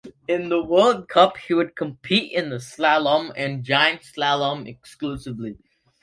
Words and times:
In 0.27 0.49
the 0.49 0.59
World 0.63 1.07
Cup 1.09 1.37
he 1.37 1.53
would 1.53 1.75
compete 1.75 2.31
in 2.31 2.49
the 2.49 2.55
slalom 2.55 3.31
and 3.35 3.63
giant 3.63 4.01
slalom 4.01 4.67
exclusively. 4.67 5.59